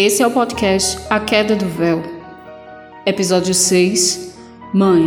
[0.00, 2.00] Esse é o podcast A Queda do Véu.
[3.04, 4.32] Episódio 6
[4.72, 5.04] Mãe.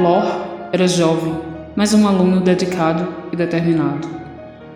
[0.00, 0.24] Lor
[0.72, 1.38] era jovem,
[1.76, 4.08] mas um aluno dedicado e determinado.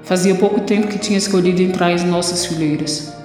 [0.03, 3.17] Fazia pouco tempo que tinha escolhido entrar em nossas fileiras.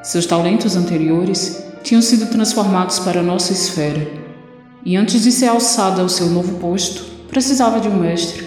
[0.00, 4.06] Seus talentos anteriores tinham sido transformados para nossa esfera,
[4.84, 8.44] e antes de ser alçado ao seu novo posto, precisava de um mestre,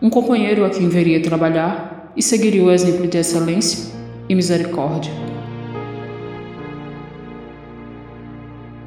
[0.00, 3.92] um companheiro a quem veria trabalhar e seguiria o exemplo de excelência
[4.28, 5.12] e misericórdia.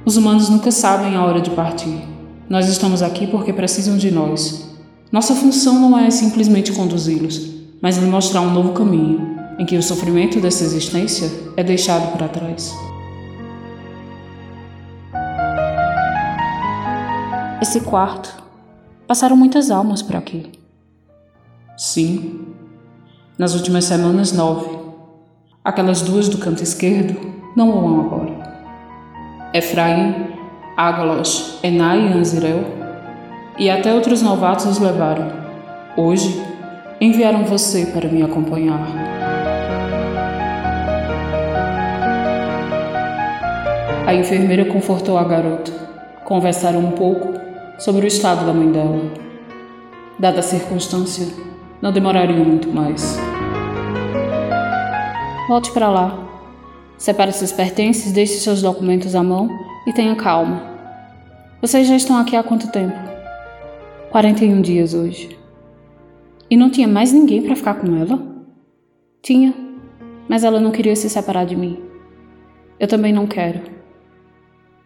[0.06, 2.02] Os humanos nunca sabem a hora de partir.
[2.50, 4.70] Nós estamos aqui porque precisam de nós.
[5.12, 9.84] Nossa função não é simplesmente conduzi-los, mas lhe mostrar um novo caminho, em que o
[9.84, 12.74] sofrimento dessa existência é deixado para trás.
[17.62, 18.44] Esse quarto.
[19.08, 20.52] Passaram muitas almas por aqui.
[21.78, 22.53] Sim.
[23.38, 24.70] Nas últimas semanas, nove.
[25.64, 27.20] Aquelas duas do canto esquerdo
[27.56, 28.34] não vão agora.
[29.52, 30.28] Efraim,
[30.78, 32.64] Ágalos, Enai e Anzirel,
[33.58, 35.32] e até outros novatos os levaram.
[35.98, 36.44] Hoje,
[37.02, 38.88] enviaram você para me acompanhar.
[44.06, 45.72] A enfermeira confortou a garota.
[46.24, 47.34] Conversaram um pouco
[47.80, 49.02] sobre o estado da mãe dela.
[50.20, 51.53] Dada a circunstância,
[51.84, 53.18] não demoraria muito mais.
[55.50, 56.18] Volte para lá.
[56.98, 59.50] Separe seus pertences, deixe seus documentos à mão
[59.86, 60.62] e tenha calma.
[61.60, 62.96] Vocês já estão aqui há quanto tempo?
[64.12, 65.38] 41 dias hoje.
[66.50, 68.18] E não tinha mais ninguém para ficar com ela?
[69.22, 69.54] Tinha,
[70.30, 71.84] mas ela não queria se separar de mim.
[72.80, 73.60] Eu também não quero.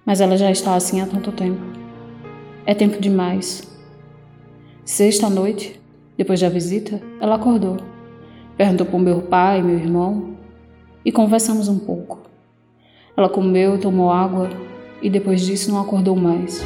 [0.04, 1.62] Mas ela já está assim há tanto tempo.
[2.66, 3.62] É tempo demais.
[4.84, 5.80] Sexta noite,
[6.18, 7.78] depois da visita, ela acordou.
[8.58, 10.36] Perguntou por meu pai e meu irmão
[11.06, 12.20] e conversamos um pouco.
[13.16, 14.50] Ela comeu, tomou água
[15.02, 16.66] e depois disso não acordou mais.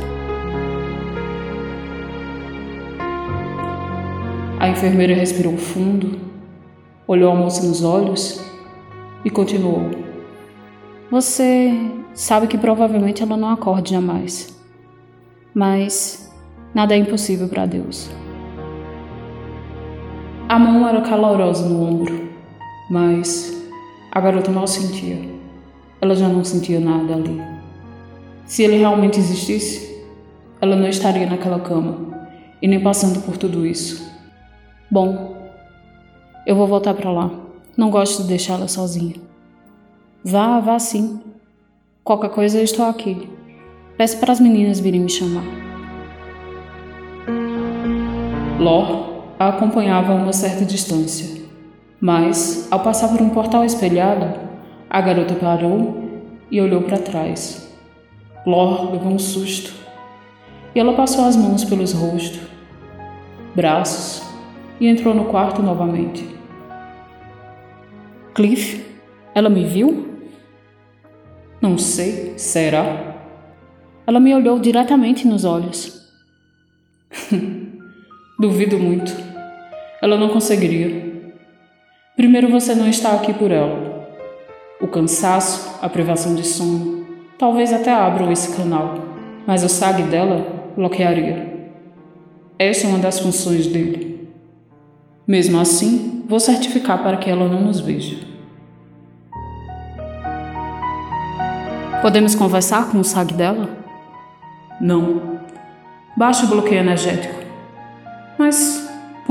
[4.57, 6.19] A enfermeira respirou fundo,
[7.05, 8.41] olhou a moça nos olhos
[9.25, 9.91] e continuou.
[11.09, 11.73] Você
[12.13, 14.57] sabe que provavelmente ela não acorde jamais.
[15.53, 16.31] Mas
[16.73, 18.09] nada é impossível para Deus.
[20.51, 22.29] A mão era calorosa no ombro,
[22.89, 23.65] mas
[24.11, 25.17] a garota mal sentia.
[26.01, 27.41] Ela já não sentia nada ali.
[28.45, 30.03] Se ele realmente existisse,
[30.59, 32.27] ela não estaria naquela cama
[32.61, 34.05] e nem passando por tudo isso.
[34.91, 35.37] Bom,
[36.45, 37.31] eu vou voltar para lá.
[37.77, 39.15] Não gosto de deixá-la sozinha.
[40.21, 41.21] Vá, vá sim.
[42.03, 43.29] Qualquer coisa eu estou aqui.
[43.97, 45.45] Peço para as meninas virem me chamar.
[48.59, 49.10] Lor
[49.41, 51.41] a acompanhava a uma certa distância,
[51.99, 54.39] mas, ao passar por um portal espelhado,
[54.87, 56.21] a garota parou
[56.51, 57.75] e olhou para trás.
[58.45, 59.73] Lor levou um susto
[60.75, 62.39] e ela passou as mãos pelos rostos,
[63.55, 64.21] braços
[64.79, 66.23] e entrou no quarto novamente.
[68.35, 68.85] Cliff,
[69.33, 70.19] ela me viu?
[71.59, 73.15] Não sei, será?
[74.05, 75.99] Ela me olhou diretamente nos olhos.
[78.39, 79.30] Duvido muito.
[80.01, 81.11] Ela não conseguiria.
[82.15, 84.07] Primeiro, você não está aqui por ela.
[84.81, 87.05] O cansaço, a privação de sono,
[87.37, 88.95] talvez até abram esse canal,
[89.45, 91.69] mas o SAG dela bloquearia.
[92.57, 94.27] Essa é uma das funções dele.
[95.27, 98.17] Mesmo assim, vou certificar para que ela não nos veja.
[102.01, 103.69] Podemos conversar com o SAG dela?
[104.79, 105.39] Não.
[106.17, 107.35] Baixe o bloqueio energético.
[108.39, 108.80] Mas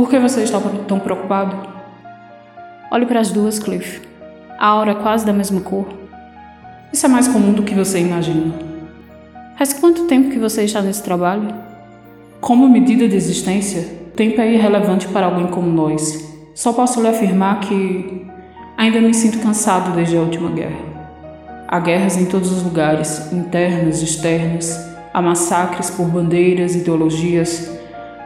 [0.01, 0.59] por que você está
[0.89, 1.55] tão preocupado?
[2.91, 4.01] Olhe para as duas, Cliff.
[4.59, 5.87] A aura é quase da mesma cor.
[6.91, 8.55] Isso é mais comum do que você imagina.
[9.59, 11.55] Faz quanto tempo que você está nesse trabalho?
[12.41, 13.87] Como medida de existência,
[14.17, 16.27] tempo é irrelevante para alguém como nós.
[16.55, 18.27] Só posso lhe afirmar que
[18.79, 20.81] ainda me sinto cansado desde a última guerra.
[21.69, 24.81] Há guerras em todos os lugares, internas, externas.
[25.13, 27.80] Há massacres por bandeiras, ideologias.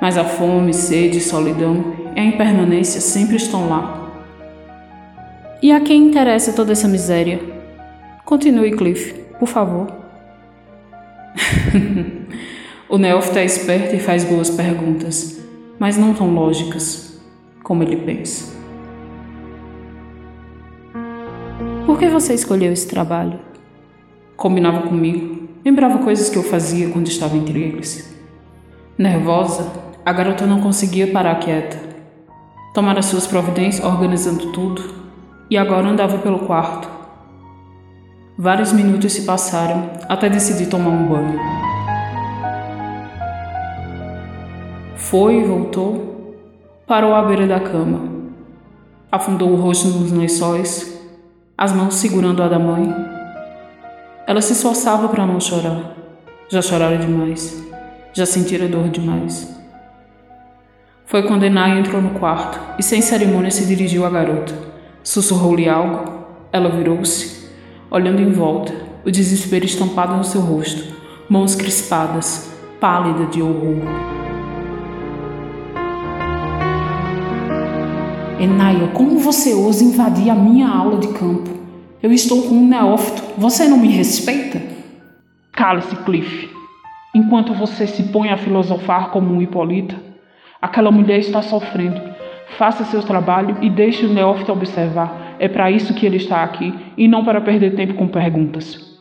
[0.04, 4.12] Mas a fome, sede, solidão e a impermanência sempre estão lá.
[5.62, 7.40] E a quem interessa toda essa miséria?
[8.22, 9.90] Continue, Cliff, por favor.
[12.86, 15.40] o Neófito é esperto e faz boas perguntas,
[15.78, 17.18] mas não tão lógicas
[17.62, 18.52] como ele pensa.
[21.86, 23.38] Por que você escolheu esse trabalho?
[24.36, 28.13] Combinava comigo, lembrava coisas que eu fazia quando estava entre eles.
[28.96, 29.72] Nervosa,
[30.06, 31.76] a garota não conseguia parar quieta.
[32.72, 34.82] Tomara suas providências, organizando tudo,
[35.50, 36.88] e agora andava pelo quarto.
[38.38, 41.40] Vários minutos se passaram até decidir tomar um banho.
[44.94, 46.36] Foi e voltou,
[46.86, 48.00] parou à beira da cama,
[49.10, 51.04] afundou o rosto nos lençóis,
[51.58, 52.94] as mãos segurando a da mãe.
[54.24, 55.96] Ela se esforçava para não chorar.
[56.48, 57.64] Já chorara demais,
[58.14, 59.52] já sentira dor demais.
[61.04, 64.54] Foi quando Enai entrou no quarto e, sem cerimônia, se dirigiu à garota.
[65.02, 66.24] Sussurrou-lhe algo.
[66.52, 67.50] Ela virou-se,
[67.90, 68.72] olhando em volta,
[69.04, 70.94] o desespero estampado no seu rosto,
[71.28, 72.50] mãos crispadas,
[72.80, 73.82] pálida de horror.
[78.40, 81.50] Enaia, como você ousa invadir a minha aula de campo?
[82.02, 83.22] Eu estou com um neófito.
[83.36, 84.62] Você não me respeita?
[85.52, 86.63] Cale-se, Cliff.
[87.14, 89.96] Enquanto você se põe a filosofar como um Hipólita,
[90.64, 92.00] Aquela mulher está sofrendo.
[92.56, 95.36] Faça seu trabalho e deixe o neófito observar.
[95.38, 98.98] É para isso que ele está aqui e não para perder tempo com perguntas.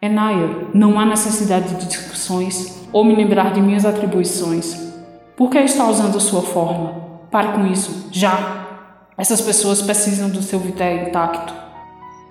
[0.00, 4.90] Enaya, não há necessidade de discussões ou me lembrar de minhas atribuições.
[5.36, 6.94] Por que está usando sua forma?
[7.30, 8.88] Pare com isso, já!
[9.18, 11.52] Essas pessoas precisam do seu vitério intacto.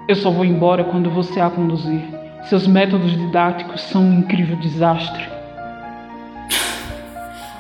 [0.08, 2.02] Eu só vou embora quando você a conduzir.
[2.48, 5.28] Seus métodos didáticos são um incrível desastre.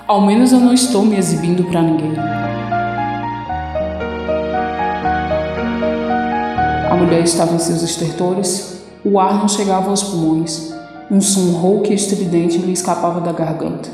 [0.07, 2.13] Ao menos eu não estou me exibindo para ninguém.
[6.89, 10.73] A mulher estava em seus estertores, o ar não chegava aos pulmões,
[11.11, 13.89] um som rouco e estridente lhe escapava da garganta.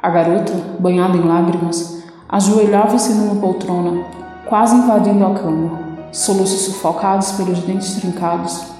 [0.00, 4.04] A garota, banhada em lágrimas, ajoelhava-se numa poltrona,
[4.46, 5.78] quase invadindo a cama,
[6.12, 8.71] soluços sufocados pelos dentes trincados,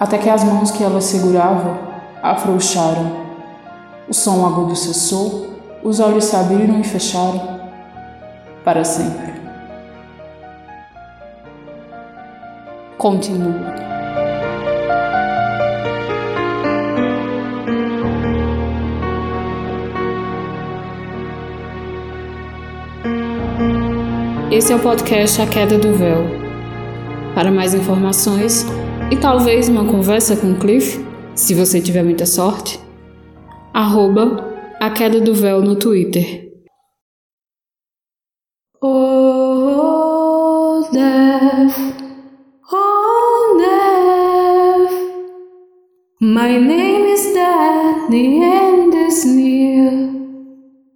[0.00, 1.78] até que as mãos que ela segurava
[2.22, 3.28] afrouxaram
[4.08, 7.60] o som agudo cessou, os olhos se abriram e fecharam
[8.64, 9.34] para sempre.
[12.96, 13.74] Continua.
[24.50, 26.24] Esse é o podcast A Queda do Véu.
[27.34, 28.66] Para mais informações
[29.10, 31.04] e talvez uma conversa com Cliff,
[31.34, 32.78] se você tiver muita sorte,
[33.74, 34.48] arroba
[34.80, 36.48] a queda do véu no Twitter.
[38.82, 39.68] Oh,
[40.92, 41.76] death,
[42.72, 44.92] oh, death,
[46.20, 48.40] my name is death, the